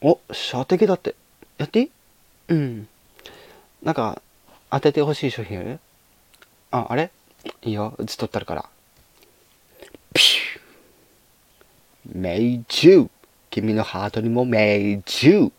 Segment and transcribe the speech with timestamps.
[0.00, 1.14] お射的だって。
[1.58, 1.90] やっていい？
[2.48, 2.88] うん。
[3.82, 4.22] なんか
[4.70, 5.58] 当ててほしい商品。
[5.60, 5.80] ある
[6.70, 7.10] ああれ？
[7.62, 7.94] いいよ。
[7.98, 8.64] ずっとったるから。
[10.14, 12.18] ピュー。
[12.18, 13.10] 命中。
[13.50, 15.50] 君のハートにも命中。